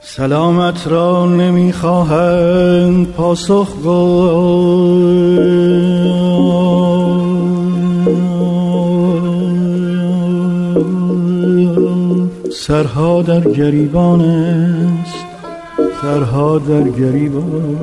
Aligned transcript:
سلامت 0.00 0.86
را 0.88 1.26
نمی‌خواهند 1.26 3.06
پاسخ 3.12 3.68
گو 3.82 4.28
سرها 12.52 13.22
در 13.22 13.40
گریبان 13.40 14.20
است 14.20 15.24
سرها 16.02 16.58
در 16.58 16.82
گریبان 16.82 17.76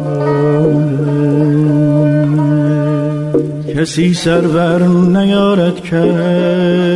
کسی 3.76 4.14
سرور 4.14 4.84
نیارد 4.88 5.84
کرد 5.84 6.96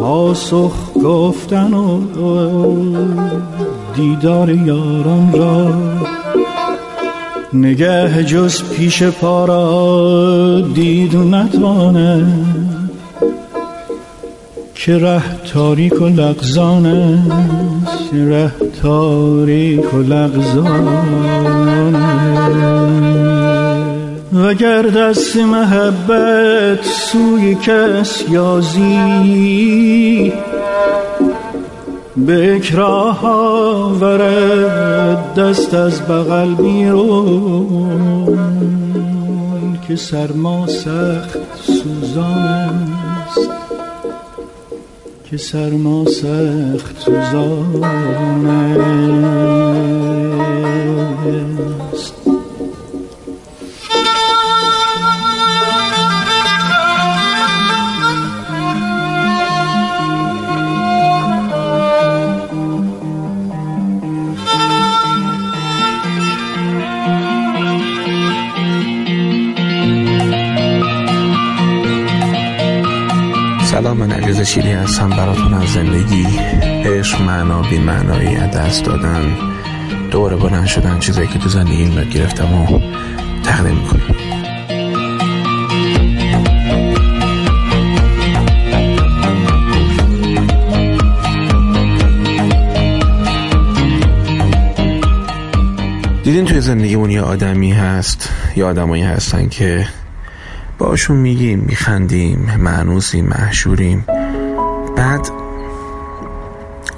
پاسخ 0.00 0.95
گفتن 1.06 1.74
و 1.74 2.00
دیدار 3.96 4.50
یاران 4.50 5.32
را 5.32 5.74
نگه 7.52 8.24
جز 8.24 8.62
پیش 8.62 9.02
پارا 9.02 10.60
دید 10.74 11.16
نتواند 11.16 12.90
که 14.74 14.98
ره 14.98 15.22
تاریک 15.52 16.02
و 16.02 16.08
لغزان 16.08 16.86
است 16.86 18.14
ره 18.14 18.52
تاریک 18.82 19.94
و 19.94 19.98
لغزان 19.98 20.88
وگر 24.46 24.82
دست 24.82 25.36
محبت 25.36 26.84
سوی 26.84 27.54
کس 27.54 28.24
یازی 28.30 30.32
به 32.16 32.56
اکراه 32.56 33.22
ورد 34.00 35.34
دست 35.34 35.74
از 35.74 36.02
بغل 36.02 36.54
بیرون 36.54 37.98
که 39.88 39.96
سرما 39.96 40.66
سخت 40.66 41.38
سوزان 41.64 42.94
است. 43.26 43.50
که 45.30 45.36
سرما 45.36 46.04
سخت 46.04 47.00
سوزان 47.00 47.84
است. 51.92 52.15
سلام 73.76 73.96
من 73.96 74.12
علیرضا 74.12 74.44
شیری 74.44 74.72
هستم. 74.72 75.10
براتون 75.10 75.54
از 75.54 75.68
زندگی 75.68 76.26
عشق 76.84 77.22
معنا 77.22 77.62
بی 77.62 77.78
معنایی 77.78 78.36
دست 78.36 78.84
دادن 78.84 79.36
دوباره 80.10 80.36
بلند 80.36 80.66
شدن 80.66 80.98
چیزایی 80.98 81.28
که 81.28 81.38
تو 81.38 81.48
زندگی 81.48 81.76
این 81.76 82.10
گرفتم 82.10 82.54
و 82.54 82.80
تقدیم 83.42 83.74
می‌کنم. 83.74 84.16
دیدین 96.24 96.44
توی 96.44 96.60
زندگیمون 96.60 97.10
یه 97.10 97.22
آدمی 97.22 97.72
هست 97.72 98.30
یه 98.56 98.64
آدمایی 98.64 99.02
هستن 99.02 99.48
که 99.48 99.86
باشون 100.78 101.16
میگیم 101.16 101.58
میخندیم 101.58 102.56
معنوسیم 102.58 103.26
محشوریم. 103.26 104.04
بعد 104.96 105.30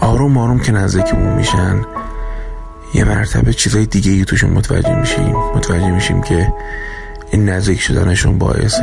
آروم 0.01 0.39
آروم 0.39 0.59
که 0.59 0.73
نزدیکمون 0.73 1.35
میشن 1.35 1.85
یه 2.95 3.05
مرتبه 3.05 3.53
چیزای 3.53 3.87
دیگه 3.87 4.11
ای 4.11 4.25
توشون 4.25 4.51
متوجه 4.51 5.01
میشیم 5.01 5.35
متوجه 5.55 5.91
میشیم 5.91 6.23
که 6.23 6.53
این 7.31 7.49
نزدیک 7.49 7.81
شدنشون 7.81 8.39
باعث 8.39 8.81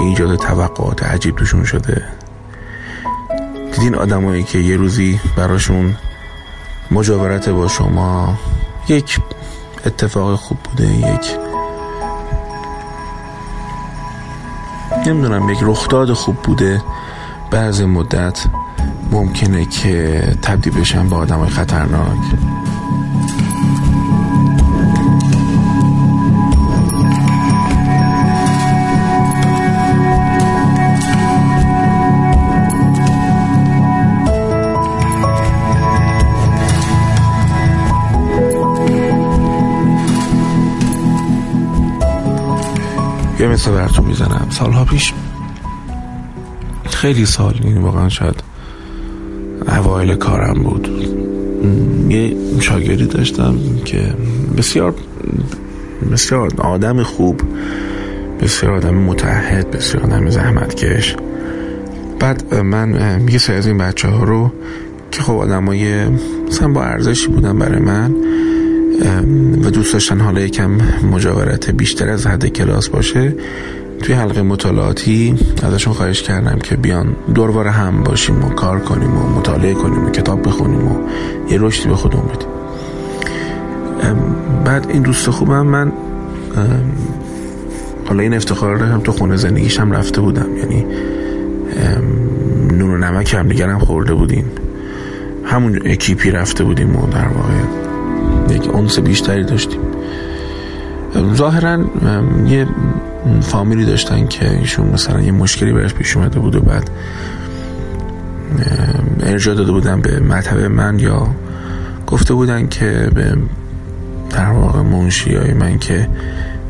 ایجاد 0.00 0.36
توقعات 0.36 1.02
عجیب 1.02 1.36
توشون 1.36 1.64
شده. 1.64 2.04
دیدین 3.72 3.94
آدمایی 3.94 4.42
که 4.42 4.58
یه 4.58 4.76
روزی 4.76 5.20
براشون 5.36 5.96
مجاورت 6.90 7.48
با 7.48 7.68
شما 7.68 8.38
یک 8.88 9.18
اتفاق 9.86 10.34
خوب 10.34 10.58
بوده 10.58 10.88
یک 10.88 11.47
نمی‌دونم 15.08 15.50
یک 15.50 15.58
رخداد 15.62 16.12
خوب 16.12 16.36
بوده. 16.36 16.82
بعض 17.50 17.82
مدت 17.82 18.44
ممکنه 19.12 19.64
که 19.64 20.20
تبدیل 20.42 20.72
بشن 20.80 21.08
به 21.08 21.16
آدم 21.16 21.38
های 21.38 21.48
خطرناک. 21.48 22.18
مثل 43.58 43.70
براتون 43.70 44.06
می‌زنم. 44.06 44.46
سالها 44.50 44.84
پیش 44.84 45.12
خیلی 46.90 47.26
سال 47.26 47.60
این 47.64 47.78
واقعا 47.78 48.08
شاید 48.08 48.42
اوایل 49.68 50.14
کارم 50.14 50.62
بود. 50.62 50.88
یه 52.08 52.36
شاگردی 52.60 53.06
داشتم 53.06 53.56
که 53.84 54.14
بسیار 54.56 54.94
بسیار 56.12 56.50
آدم 56.58 57.02
خوب 57.02 57.40
بسیار 58.40 58.72
آدم 58.72 58.94
متحد 58.94 59.70
بسیار 59.70 60.04
آدم 60.04 60.30
زحمتکش. 60.30 61.16
بعد 62.20 62.54
من 62.54 63.20
یه 63.28 63.38
سری 63.38 63.56
از 63.56 63.66
این 63.66 63.78
بچه 63.78 64.08
ها 64.08 64.24
رو 64.24 64.52
که 65.10 65.22
خب 65.22 65.32
آدم 65.32 65.66
های 65.66 66.06
با 66.74 66.84
ارزشی 66.84 67.28
بودن 67.28 67.58
برای 67.58 67.80
من 67.80 68.14
و 69.64 69.70
دوست 69.70 69.92
داشتن 69.92 70.20
حالا 70.20 70.40
یکم 70.40 70.70
مجاورت 71.12 71.70
بیشتر 71.70 72.08
از 72.08 72.26
حد 72.26 72.46
کلاس 72.46 72.88
باشه. 72.88 73.34
توی 74.02 74.14
حلقه 74.14 74.42
مطالعاتی 74.42 75.34
ازشون 75.62 75.92
خواهش 75.92 76.22
کردم 76.22 76.58
که 76.58 76.76
بیان 76.76 77.16
دوروار 77.34 77.66
هم 77.66 78.02
باشیم 78.02 78.44
و 78.44 78.48
کار 78.48 78.80
کنیم 78.80 79.16
و 79.16 79.38
مطالعه 79.38 79.74
کنیم 79.74 80.06
و 80.06 80.10
کتاب 80.10 80.48
بخونیم 80.48 80.88
و 80.88 80.96
یه 81.50 81.58
رشدی 81.60 81.88
به 81.88 81.94
خودمون 81.94 82.24
بدیم. 82.26 82.48
بعد 84.64 84.86
این 84.90 85.02
دوست 85.02 85.30
خوبم 85.30 85.66
من 85.66 85.92
حالا 88.06 88.22
این 88.22 88.34
افتخار 88.34 88.82
هم 88.82 89.00
تو 89.00 89.12
خونه 89.12 89.36
زندگیش 89.36 89.80
هم 89.80 89.92
رفته 89.92 90.20
بودم. 90.20 90.56
یعنی 90.56 90.86
نون 92.72 92.90
و 92.90 92.98
نمک 92.98 93.34
هم 93.34 93.48
دیگر 93.48 93.78
خورده 93.78 94.14
بودیم. 94.14 94.44
همون 95.44 95.80
اکیپی 95.84 96.30
رفته 96.30 96.64
بودیم 96.64 96.96
و 96.96 97.06
در 97.06 97.28
واقع 97.28 97.87
یک 98.50 98.74
انس 98.74 98.98
بیشتری 98.98 99.44
داشتیم. 99.44 99.80
ظاهرا 101.34 101.78
یه 102.48 102.66
فامیلی 103.40 103.84
داشتن 103.84 104.26
که 104.26 104.58
ایشون 104.58 104.86
مثلا 104.86 105.20
یه 105.20 105.32
مشکلی 105.32 105.72
برش 105.72 105.94
پیش 105.94 106.16
اومده 106.16 106.38
بود 106.40 106.54
و 106.54 106.60
بعد 106.60 106.90
ارجاع 109.22 109.54
داده 109.54 109.72
بودن 109.72 110.00
به 110.00 110.20
مطبع 110.20 110.68
من 110.68 110.98
یا 110.98 111.28
گفته 112.06 112.34
بودن 112.34 112.68
که 112.68 113.10
به 113.14 113.36
در 114.30 114.50
واقع 114.50 114.82
منشی 114.82 115.34
های 115.34 115.52
من 115.52 115.78
که 115.78 116.08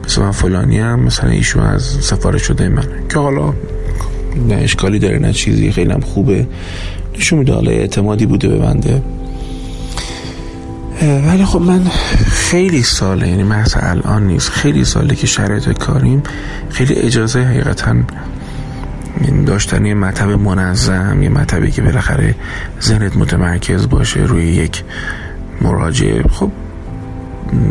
مثلا 0.05 0.25
من 0.25 0.31
فلانی 0.31 0.79
هم 0.79 1.01
مثلا 1.01 1.31
ایشون 1.31 1.63
از 1.63 1.83
سفارش 1.83 2.43
شده 2.43 2.69
من 2.69 2.85
که 3.09 3.19
حالا 3.19 3.55
نه 4.49 4.55
اشکالی 4.55 4.99
داره 4.99 5.19
نه 5.19 5.33
چیزی 5.33 5.73
خیلی 5.73 5.93
هم 5.93 6.01
خوبه. 6.01 6.47
نشون 7.19 7.39
میده 7.39 7.53
حالا 7.53 7.71
اعتمادی 7.71 8.27
بوده 8.27 8.49
به 8.49 8.59
بنده. 8.59 9.03
ولی 11.03 11.45
خب 11.45 11.61
من 11.61 11.85
خیلی 12.31 12.83
ساله 12.83 13.29
یعنی 13.29 13.43
محض 13.43 13.75
الان 13.77 14.27
نیست. 14.27 14.51
خیلی 14.51 14.85
ساله 14.85 15.15
که 15.15 15.27
شرایط 15.27 15.69
کاریم. 15.69 16.23
خیلی 16.71 16.95
اجازه 16.95 17.41
حقیقتا 17.43 17.95
داشتن 19.47 19.87
یه 19.87 19.95
مطب 19.95 20.29
منظم 20.29 21.23
یه 21.23 21.29
مطبی 21.29 21.71
که 21.71 21.83
بالاخره 21.83 22.35
ذهنت 22.83 23.17
متمرکز 23.17 23.89
باشه 23.89 24.21
روی 24.21 24.45
یک 24.45 24.85
مراجعه 25.61 26.23
خب 26.23 26.51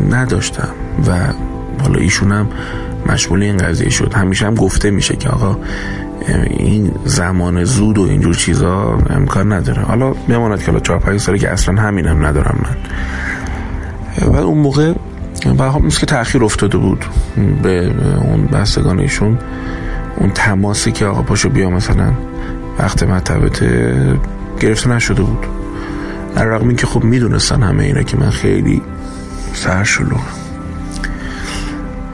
نداشتم 0.10 0.70
و 1.08 1.18
حالا 1.82 2.00
ایشون 2.00 2.32
هم 2.32 2.48
مشغول 3.06 3.44
این 3.44 3.58
قضیه 3.58 3.90
شد. 3.90 4.14
همیشه 4.14 4.46
هم 4.46 4.56
گفته 4.56 4.92
میشه 4.92 5.16
که 5.16 5.30
آقا 5.30 5.58
این 6.50 6.92
زمان 7.06 7.64
زود 7.64 7.98
و 7.98 8.02
اینجور 8.02 8.36
چیزا 8.36 9.00
امکان 9.10 9.54
نداره. 9.54 9.82
حالا 9.82 10.14
میماند 10.28 10.60
که 10.60 10.66
حالا 10.66 10.80
چهار 10.80 11.00
پنج 11.00 11.20
ساله 11.20 11.38
که 11.38 11.50
اصلا 11.50 11.82
همینم 11.82 12.26
ندارم 12.26 12.60
من. 12.64 12.76
و 14.28 14.36
اون 14.36 14.58
موقع 14.58 14.94
و 15.58 15.80
مثل 15.80 16.00
که 16.00 16.06
تاخیر 16.06 16.44
افتاده 16.44 16.78
بود 16.78 17.06
به 17.64 17.92
اون 18.22 18.46
بستگان 18.46 19.00
ایشون 19.00 19.38
اون 20.18 20.30
تماسی 20.30 20.92
که 20.92 21.06
آقا 21.06 21.22
پاشو 21.22 21.50
بیا 21.50 21.70
مثلا 21.70 22.14
وقت 22.80 23.04
مطبت 23.04 23.64
گرفته 24.60 24.90
نشده 24.90 25.22
بود. 25.22 25.46
در 26.36 26.46
رقم 26.46 26.68
این 26.68 26.78
که 26.78 26.88
خب 26.88 27.04
می‌دونستن 27.04 27.64
همه 27.64 27.84
اینا 27.84 28.02
که 28.02 28.18
من 28.18 28.30
خیلی 28.30 28.82
سرشلوغ 29.54 30.22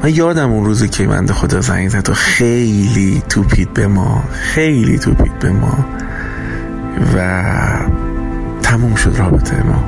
من 0.04 0.16
یادم 0.16 0.52
اون 0.52 0.66
روزی 0.66 0.90
که 0.90 1.08
من 1.08 1.28
خدا 1.28 1.62
زنگ 1.62 1.90
زد 1.90 2.10
و 2.10 2.14
خیلی 2.14 3.24
توپید 3.30 3.74
به 3.74 3.88
ما 3.88 4.24
خیلی 4.32 5.00
توپید 5.00 5.40
به 5.40 5.52
ما 5.52 5.86
و 7.16 7.44
تموم 8.62 8.96
شد 8.96 9.16
رابطه 9.18 9.64
ما. 9.64 9.84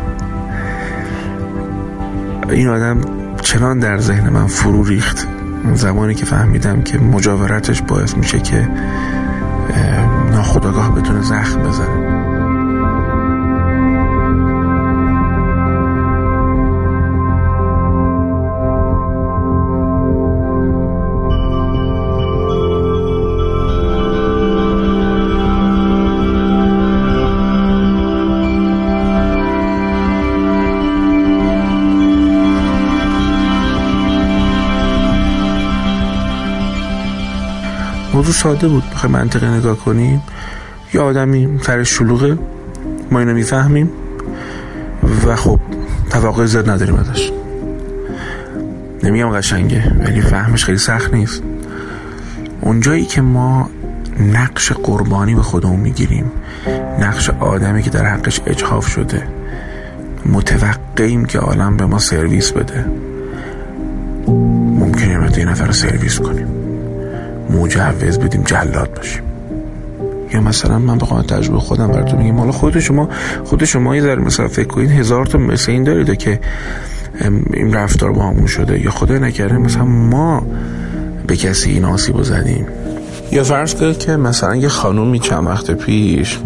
این 2.50 2.68
آدم 2.68 3.02
چنان 3.42 3.80
در 3.80 3.98
ذهن 3.98 4.30
من 4.30 4.48
فرو 4.48 4.84
ریخت. 4.84 5.28
زمانی 5.74 6.16
که 6.16 6.26
فهمیدم 6.26 6.82
که 6.82 6.98
مجاورتش 6.98 7.82
باعث 7.82 8.18
میشه 8.18 8.40
که 8.40 8.70
ناخداگاه 10.32 10.96
بتونه 10.96 11.22
زخم 11.22 11.64
بزنه. 11.64 12.35
موضوع 38.16 38.34
ساده 38.34 38.68
بود. 38.68 38.84
بخوای 38.94 39.12
منطقه 39.12 39.48
نگاه 39.48 39.78
کنیم. 39.78 40.22
یه 40.94 41.02
آدمی 41.02 41.60
سرش 41.62 41.90
شلوغه. 41.90 42.38
ما 43.12 43.20
اینو 43.20 43.34
می‌فهمیم. 43.34 43.90
و 45.26 45.36
خب 45.36 45.60
توقع 46.10 46.46
زیاد 46.46 46.70
نداریم 46.70 46.96
ازش. 46.96 47.32
نمیگم 49.04 49.30
قشنگه 49.30 49.92
ولی 50.00 50.22
فهمش 50.22 50.66
خیلی 50.66 50.78
سخت 50.78 51.14
نیست. 51.14 51.44
اونجایی 52.62 53.06
که 53.06 53.22
ما 53.22 53.70
نقش 54.20 54.72
قربانی 54.72 55.36
به 55.36 55.42
خودمون 55.42 55.80
می‌گیریم 55.80 56.32
نقش 57.00 57.30
آدمی 57.30 57.84
که 57.84 57.90
در 57.90 58.06
حقش 58.06 58.42
اجحاف 58.46 58.88
شده 58.88 59.28
متوقعیم 60.26 61.26
که 61.26 61.40
عالم 61.40 61.78
به 61.78 61.86
ما 61.86 62.00
سرویس 62.00 62.52
بده. 62.52 62.86
ممکنه 64.28 65.38
یه 65.38 65.46
نفر 65.46 65.66
رو 65.66 65.74
سرویس 65.74 66.20
کنیم. 66.20 66.65
مجوز 67.50 68.20
بدیم 68.20 68.44
جلاد 68.44 68.94
باشیم. 68.96 69.24
یا 70.34 70.42
مثلا 70.42 70.80
من 70.80 70.98
بخوام 70.98 71.22
تجربه 71.22 71.60
خودم 71.60 71.88
براتون 71.88 72.20
میگم 72.20 72.38
حالا 72.38 72.52
خود 72.52 72.80
شما 72.80 73.10
خود 73.44 73.66
شما 73.66 73.96
یه 73.96 74.02
ذره 74.02 74.22
مثلا 74.22 74.48
فکر 74.48 74.68
کنید 74.68 74.92
هزار 74.92 75.26
تا 75.26 75.38
مثل 75.38 75.72
این 75.72 75.84
دارید 75.84 76.18
که 76.18 76.40
این 77.54 77.74
رفتار 77.74 78.12
با 78.12 78.24
همون 78.24 78.46
شده. 78.46 78.80
یا 78.80 78.92
خدا 78.92 79.18
نکرده 79.18 79.58
مثلا 79.58 79.86
ما 79.86 80.46
به 81.28 81.36
کسی 81.36 81.72
این 81.72 81.86
آسیب 81.86 82.22
زدیم. 82.22 82.66
یا 83.32 83.44
فرض 83.44 83.76
کنید 83.76 83.98
که 83.98 84.12
مثلا 84.12 84.56
یه 84.56 84.68
خانومی 84.68 85.20
چند 85.20 85.48
وقت 85.48 85.72
پیش 85.72 86.40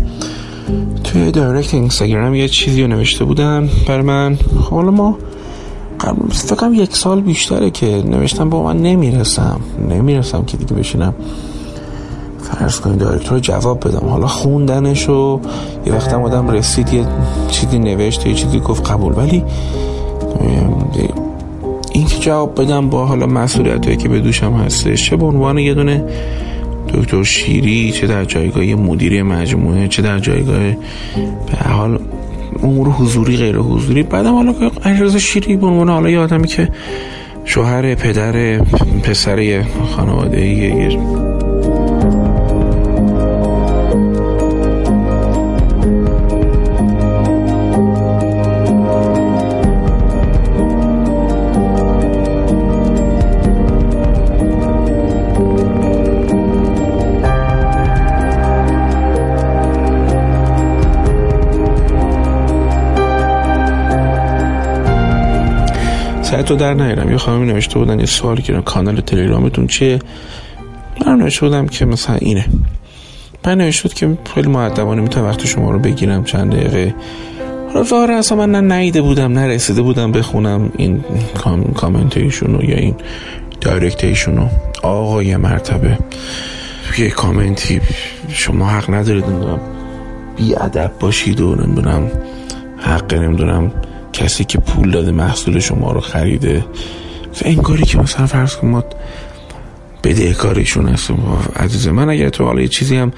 توی 1.03 1.31
دایرکت 1.31 1.73
اینستاگرام 1.73 2.35
یه 2.35 2.47
چیزی 2.47 2.81
رو 2.81 2.87
نوشته 2.87 3.25
بودن 3.25 3.69
بر 3.87 4.01
من. 4.01 4.35
خب 4.35 4.73
حالا 4.73 4.91
ما 4.91 5.17
فکرم 6.31 6.73
یک 6.73 6.95
سال 6.95 7.21
بیشتره 7.21 7.71
که 7.71 7.85
نوشتم 7.85 8.49
با 8.49 8.63
من 8.63 8.77
نمی‌رسم. 8.77 9.59
نمی‌رسم 9.89 10.43
که 10.43 10.57
دیگه 10.57 10.73
بشینم 10.73 11.13
فرض 12.41 12.79
کنید 12.79 12.97
دایرکتور 12.97 13.39
جواب 13.39 13.87
بدم. 13.87 14.07
حالا 14.09 14.27
خوندنش 14.27 15.09
و 15.09 15.39
یه 15.85 15.93
وقت 15.93 16.13
هم 16.13 16.21
آدم 16.21 16.49
رسید 16.49 16.93
یه 16.93 17.05
چیزی 17.49 17.79
نوشت 17.79 18.25
یه 18.25 18.33
چیزی 18.33 18.59
گفت 18.59 18.91
قبول. 18.91 19.13
ولی 19.17 19.43
این 21.93 22.07
که 22.07 22.19
جواب 22.19 22.61
بدم 22.61 22.89
با 22.89 23.05
حالا 23.05 23.25
مسئولیت 23.25 23.99
که 23.99 24.09
به 24.09 24.19
دوشم 24.19 24.53
هستش 24.53 25.09
چه 25.09 25.15
به 25.15 25.25
عنوان 25.25 25.57
یه 25.57 25.73
دونه 25.73 26.03
دکتر 26.93 27.23
شیری 27.23 27.91
چه 27.91 28.07
در 28.07 28.25
جایگاه 28.25 28.63
مدیری 28.63 29.21
مجموعه 29.21 29.87
چه 29.87 30.01
در 30.01 30.19
جایگاه 30.19 30.59
به 30.59 31.69
حال 31.69 31.99
امور 32.63 32.87
حضوری 32.87 33.37
غیر 33.37 33.57
حضوری. 33.57 34.03
بعدم 34.03 34.33
حالا 34.33 34.53
علیرضا 34.85 35.17
شیری 35.17 35.55
به 35.55 35.67
عنوان 35.67 35.89
حالا 35.89 36.09
یه 36.09 36.19
آدمی 36.19 36.47
که 36.47 36.69
شوهر 37.45 37.95
پدر 37.95 38.59
پسر 39.03 39.65
خانواده 39.95 40.47
یه 40.47 40.99
تو 66.49 66.55
در 66.55 66.73
نیارم. 66.73 67.11
یه 67.11 67.17
خانمی 67.17 67.47
نوشته 67.47 67.79
بودن 67.79 67.99
یه 67.99 68.05
سوالی 68.05 68.41
که 68.41 68.53
کانال 68.53 69.01
تلگرامتون 69.01 69.67
چیه؟ 69.67 69.99
من 71.05 71.17
نوشته 71.17 71.45
بودم 71.45 71.67
که 71.67 71.85
مثلا 71.85 72.15
اینه. 72.15 72.45
من 73.45 73.57
نوشته 73.57 73.83
بود 73.83 73.93
که 73.93 74.17
خیلی 74.35 74.47
معدبانه 74.47 75.01
می‌تونم 75.01 75.25
وقت 75.25 75.45
شما 75.45 75.71
رو 75.71 75.79
بگیرم 75.79 76.23
چند 76.23 76.51
دقیقه. 76.51 76.95
حالا 77.67 77.83
ظاهر 77.83 78.11
اصلا 78.11 78.37
من 78.37 78.67
نه 78.67 79.01
بودم 79.01 79.31
نه 79.33 79.47
رسیده 79.47 79.81
بودم 79.81 80.11
بخونم 80.11 80.71
این 80.77 81.03
کام... 81.37 81.63
کامنت 81.63 82.17
ایشونو 82.17 82.63
یا 82.63 82.77
این 82.77 82.95
دایرکت 83.61 84.03
ایشونو 84.03 84.47
آقا 84.83 85.23
یه 85.23 85.37
مرتبه 85.37 85.97
یه 86.97 87.09
کامنتی 87.09 87.81
شما 88.29 88.65
حق 88.65 88.93
ندارید 88.93 89.25
نمی‌دونم. 89.25 89.59
بی 90.37 90.55
ادب 90.55 90.91
باشید 90.99 91.41
و 91.41 91.55
نمی‌دونم 91.55 92.11
حق 92.77 93.13
نمی‌دونم. 93.13 93.71
کسی 94.13 94.43
که 94.43 94.57
پول 94.57 94.91
داده 94.91 95.11
محصول 95.11 95.59
شما 95.59 95.91
رو 95.91 95.99
خریده 95.99 96.65
و 97.41 97.45
این 97.45 97.61
کاری 97.61 97.83
که 97.83 97.97
مثلا 97.97 98.27
فرض 98.27 98.55
کن 98.55 98.67
ما 98.67 98.83
بدهکاریشون 100.03 100.87
هستم 100.87 101.17
عزیز 101.55 101.87
من 101.87 102.09
اگر 102.09 102.29
تو 102.29 102.45
حالا 102.45 102.61
یه 102.61 102.67
چیزی 102.67 102.95
هم 102.95 103.11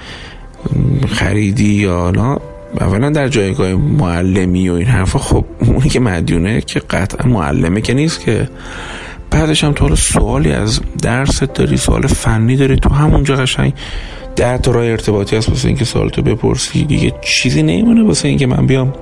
خریدی 1.08 1.74
یا 1.74 2.12
نه 2.12 2.38
اولا 2.80 3.10
در 3.10 3.28
جایگاه 3.28 3.74
معلمی 3.74 4.70
و 4.70 4.74
این 4.74 4.88
حرفا 4.88 5.20
خب 5.20 5.46
اونی 5.60 5.90
که 5.90 6.00
مدیونه 6.00 6.62
که 6.62 6.80
قطعا 6.80 7.30
معلمه 7.30 7.82
که 7.82 7.94
نیست 7.94 8.20
که. 8.26 8.50
بعدش 9.32 9.64
هم 9.64 9.74
تو 9.74 9.84
حالا 9.84 9.96
سوالی 9.96 10.52
از 10.52 10.82
درست 11.02 11.44
داری 11.44 11.78
سوال 11.78 12.08
فنی 12.08 12.56
داری 12.56 12.76
تو 12.76 12.90
همونجا 12.90 13.36
قشنگ 13.36 13.74
ده 14.36 14.58
تا 14.58 14.72
راه 14.72 14.86
ارتباطی 14.86 15.36
هست 15.36 15.50
واسه 15.50 15.68
اینکه 15.68 15.86
سوالتو 15.86 16.22
بپرسی. 16.22 16.84
دیگه 16.84 17.14
چیزی 17.22 17.64
نمیمونه 17.64 18.04
واسه 18.04 18.28
اینکه 18.28 18.48
من 18.48 18.66
بیام 18.66 18.94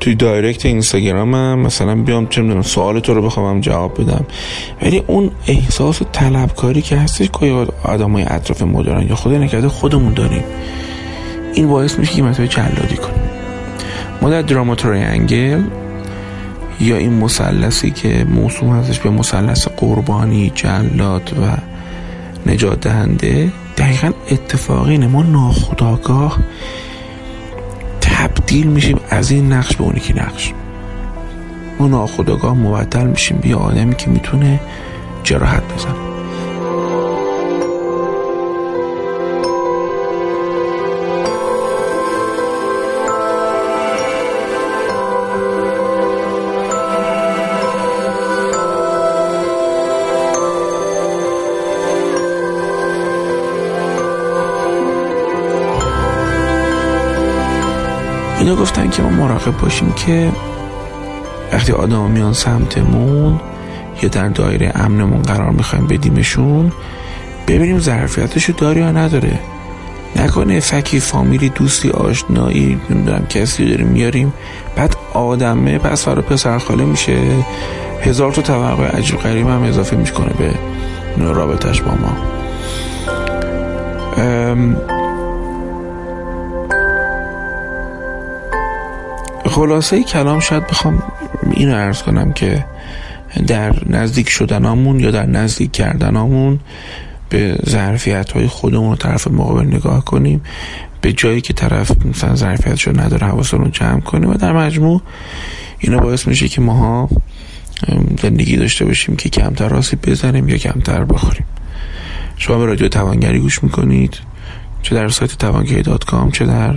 توی 0.00 0.14
دایرکت 0.14 0.66
اینستاگرامم 0.66 1.58
مثلا 1.58 1.94
بیام 1.94 2.26
چه 2.26 2.42
می‌دونم 2.42 2.62
سوال 2.62 3.00
تو 3.00 3.14
رو 3.14 3.22
بخوام 3.22 3.60
جواب 3.60 4.00
بدم. 4.00 4.26
ولی 4.82 5.02
اون 5.06 5.30
احساس 5.46 6.02
طلبکاری 6.12 6.82
که 6.82 6.96
هستش 6.96 7.28
که 7.40 7.66
آدمای 7.82 8.24
اطراف 8.28 8.62
ما 8.62 8.82
دارن 8.82 9.06
یا 9.06 9.14
خدا 9.14 9.38
نکرده 9.38 9.68
خودمون 9.68 10.14
داریم. 10.14 10.44
این 11.54 11.68
باعث 11.68 11.98
میشه 11.98 12.12
که 12.12 12.22
مثلا 12.22 12.46
جلادی 12.46 12.96
کنیم. 12.96 13.22
ما 14.22 14.30
در 14.30 14.42
دراما 14.42 14.76
انگل 14.84 15.62
یا 16.80 16.96
این 16.96 17.12
مثلثی 17.12 17.90
که 17.90 18.24
موسوم 18.24 18.76
هستش 18.76 18.98
به 18.98 19.10
مثلث 19.10 19.68
قربانی 19.76 20.52
جلاد 20.54 21.32
و 21.42 21.56
نجات 22.50 22.80
دهنده 22.80 23.52
دقیقا 23.78 24.10
اتفاقی 24.30 24.98
ما 24.98 25.22
ناخداگاه 25.22 26.38
تبدیل 28.18 28.66
میشیم 28.66 29.00
از 29.10 29.30
این 29.30 29.52
نقش 29.52 29.76
به 29.76 29.84
اونی 29.84 30.00
که 30.00 30.16
نقش. 30.16 30.52
ما 31.80 31.86
ناخداگاه 31.86 32.54
مبدل 32.54 33.06
میشیم. 33.06 33.36
بیا 33.36 33.58
آدمی 33.58 33.94
که 33.94 34.10
می‌تونه 34.10 34.60
جراحت 35.24 35.62
بزنه. 35.74 36.07
اینا 58.48 58.60
گفتن 58.60 58.90
که 58.90 59.02
ما 59.02 59.10
مراقب 59.10 59.56
باشیم 59.56 59.92
که 59.92 60.32
وقتی 61.52 61.72
آدم 61.72 62.10
میان 62.10 62.32
سمتمون 62.32 63.40
یا 64.02 64.08
در 64.08 64.28
دایره 64.28 64.72
امنمون 64.74 65.22
قرار 65.22 65.50
می‌خوایم 65.50 65.86
بدیمشون 65.86 66.72
ببینیم 67.48 67.78
ظرفیتشو 67.78 68.52
داره 68.52 68.80
یا 68.80 68.92
نداره. 68.92 69.38
نکنه 70.16 70.60
فکی 70.60 71.00
فامیلی 71.00 71.48
دوستی 71.48 71.90
آشنایی 71.90 72.80
نمی‌دونم 72.90 73.26
کسی 73.26 73.68
داریم 73.68 73.86
میاریم 73.86 74.32
بعد 74.76 74.96
آدمه 75.14 75.78
پس 75.78 76.04
فرا 76.04 76.22
پسر 76.22 76.58
خاله 76.58 76.84
میشه. 76.84 77.18
هزار 78.02 78.32
تا 78.32 78.42
توقع 78.42 78.96
عجیب 78.96 79.18
غریب 79.18 79.48
هم 79.48 79.62
اضافه 79.62 79.96
می‌کنه 79.96 80.32
به 80.38 80.52
رابطش 81.18 81.82
با 81.82 81.90
ما. 81.90 82.16
خلاصه 89.58 90.02
کلام 90.02 90.40
شاید 90.40 90.66
بخوام 90.66 91.02
اینو 91.50 91.74
ارز 91.74 92.02
کنم 92.02 92.32
که 92.32 92.64
در 93.46 93.74
نزدیک 93.86 94.28
شدنامون 94.28 95.00
یا 95.00 95.10
در 95.10 95.26
نزدیک 95.26 95.72
کردنامون 95.72 96.60
به 97.28 97.58
ظرفیت 97.68 98.32
های 98.32 98.46
خودمون 98.46 98.92
و 98.92 98.96
طرف 98.96 99.28
مقابل 99.28 99.66
نگاه 99.66 100.04
کنیم. 100.04 100.40
به 101.00 101.12
جایی 101.12 101.40
که 101.40 101.52
طرف 101.52 102.06
مثلا 102.06 102.34
ظرفیتش 102.34 102.86
رو 102.86 103.00
نداره 103.00 103.26
حواسمون 103.26 103.64
رو 103.64 103.70
جمع 103.70 104.00
کنیم 104.00 104.30
و 104.30 104.34
در 104.34 104.52
مجموع 104.52 105.02
اینا 105.78 105.98
باعث 105.98 106.26
میشه 106.26 106.48
که 106.48 106.60
ماها 106.60 107.08
زندگی 108.22 108.56
داشته 108.56 108.84
باشیم 108.84 109.16
که 109.16 109.28
کمتر 109.28 109.68
راسی 109.68 109.96
بزنیم 109.96 110.48
یا 110.48 110.56
کمتر 110.56 111.04
بخوریم. 111.04 111.46
شما 112.36 112.58
به 112.58 112.66
رادیو 112.66 112.88
توانگری 112.88 113.38
گوش 113.38 113.62
می‌کنید 113.62 114.18
چه 114.82 114.94
در 114.94 115.08
سایت 115.08 115.38
توانگری 115.38 115.82
دات 115.82 116.04
کام 116.04 116.30
چه 116.30 116.46
در 116.46 116.74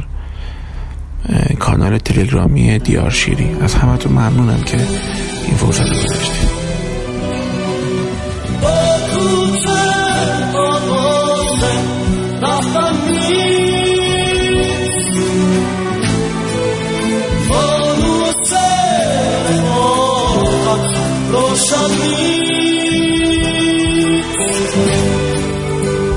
کانال 1.60 1.98
تلگرامی 1.98 2.80
دیار 2.80 3.10
شیری. 3.10 3.56
از 3.62 3.76
تو 4.00 4.10
ممنونم 4.10 4.64
که 4.64 4.78
این 5.48 5.56
فرصت 5.56 5.82
رو 5.82 5.96
گذاشتید. 5.96 6.62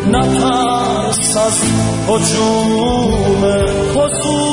نترس 0.07 1.37
از 1.37 1.63
حجوم 2.09 3.45
حضورم 3.95 4.44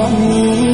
money 0.00 0.69